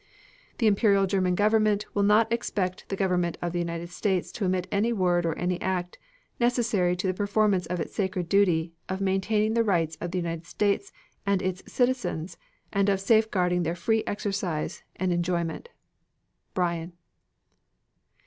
[0.57, 4.67] The Imperial German Government will not expect the Government of the United States to omit
[4.71, 5.99] any word or any act
[6.39, 10.47] necessary to the performance of its sacred duty of maintaining the rights of the United
[10.47, 10.91] States
[11.23, 12.35] and its citizens
[12.73, 15.69] and of safeguarding their free exercise and enjoyment.
[16.55, 16.93] BRYAN.